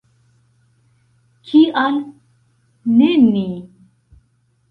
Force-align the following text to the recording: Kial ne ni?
Kial 1.49 1.95
ne 2.97 3.09
ni? 3.31 3.45